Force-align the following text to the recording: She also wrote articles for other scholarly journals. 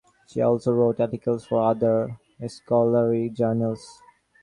She 0.25 0.41
also 0.41 0.71
wrote 0.71 0.99
articles 0.99 1.45
for 1.45 1.61
other 1.61 2.17
scholarly 2.47 3.29
journals. 3.29 4.01